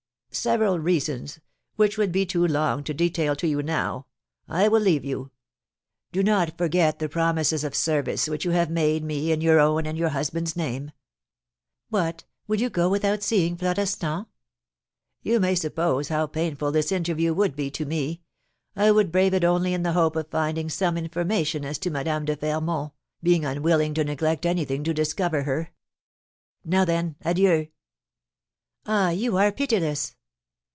[0.33, 1.41] "Several reasons,
[1.75, 4.05] which would be too long to detail to you now.
[4.47, 5.29] I will leave you.
[6.13, 9.85] Do not forget the promises of service which you have made me in your own
[9.85, 10.93] and your husband's name."
[11.89, 14.25] "What, will you go without seeing Florestan?"
[15.21, 18.21] "You may suppose how painful this interview would be to me.
[18.73, 22.23] I would brave it only in the hope of finding some information as to Madame
[22.23, 25.71] de Fermont, being unwilling to neglect anything to discover her.
[26.63, 27.67] Now, then, adieu!"
[28.85, 30.15] "Ah, you are pitiless!"